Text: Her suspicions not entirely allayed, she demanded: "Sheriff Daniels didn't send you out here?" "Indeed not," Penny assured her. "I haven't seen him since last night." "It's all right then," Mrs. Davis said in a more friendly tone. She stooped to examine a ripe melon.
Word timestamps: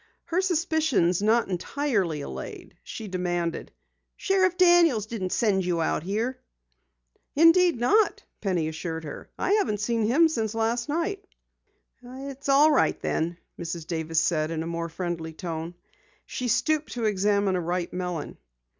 Her 0.25 0.41
suspicions 0.41 1.21
not 1.21 1.47
entirely 1.47 2.21
allayed, 2.21 2.75
she 2.83 3.07
demanded: 3.07 3.71
"Sheriff 4.17 4.57
Daniels 4.57 5.05
didn't 5.05 5.29
send 5.31 5.63
you 5.63 5.79
out 5.79 6.01
here?" 6.01 6.39
"Indeed 7.35 7.79
not," 7.79 8.23
Penny 8.41 8.67
assured 8.67 9.03
her. 9.03 9.29
"I 9.37 9.51
haven't 9.51 9.77
seen 9.79 10.05
him 10.07 10.27
since 10.27 10.55
last 10.55 10.89
night." 10.89 11.23
"It's 12.01 12.49
all 12.49 12.71
right 12.71 12.99
then," 12.99 13.37
Mrs. 13.59 13.85
Davis 13.85 14.19
said 14.19 14.49
in 14.49 14.63
a 14.63 14.65
more 14.65 14.89
friendly 14.89 15.33
tone. 15.33 15.75
She 16.25 16.47
stooped 16.47 16.93
to 16.93 17.03
examine 17.05 17.55
a 17.55 17.61
ripe 17.61 17.93
melon. 17.93 18.39